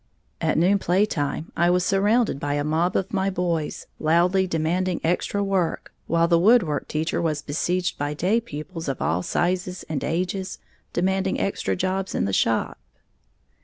At 0.41 0.57
noon 0.57 0.79
playtime 0.79 1.51
I 1.55 1.69
was 1.69 1.85
surrounded 1.85 2.39
by 2.39 2.55
a 2.55 2.63
mob 2.63 2.95
of 2.95 3.13
my 3.13 3.29
boys, 3.29 3.85
loudly 3.99 4.47
demanding 4.47 4.99
extra 5.03 5.43
work, 5.43 5.93
while 6.07 6.27
the 6.27 6.39
woodwork 6.39 6.87
teacher 6.87 7.21
was 7.21 7.43
beseiged 7.43 7.99
by 7.99 8.15
day 8.15 8.41
pupils 8.41 8.87
of 8.87 8.99
all 8.99 9.21
sizes 9.21 9.83
and 9.87 10.03
ages, 10.03 10.57
demanding 10.91 11.39
extra 11.39 11.75
jobs 11.75 12.15
in 12.15 12.25
the 12.25 12.33
shop. 12.33 12.79